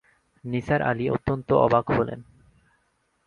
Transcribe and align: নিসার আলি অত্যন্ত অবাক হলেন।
নিসার 0.43 0.81
আলি 0.81 1.05
অত্যন্ত 1.09 1.49
অবাক 1.57 1.85
হলেন। 1.91 2.19